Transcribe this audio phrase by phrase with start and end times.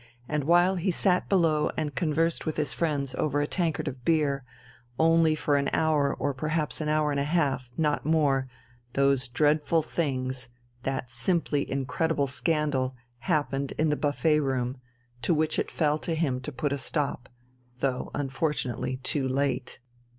[0.27, 4.43] And while he sat below and conversed with his friends over a tankard of beer,
[4.97, 8.47] only for an hour or perhaps an hour and a half, not more,
[8.93, 10.49] those dreadful things,
[10.81, 14.77] that simply incredible scandal, happened in the buffet room,
[15.21, 17.29] to which it fell to him to put a stop,
[17.77, 19.77] though unfortunately too late.